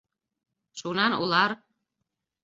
[0.79, 1.51] Шунан улар: